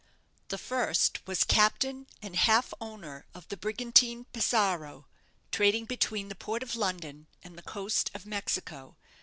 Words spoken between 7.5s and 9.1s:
the coast of Mexico.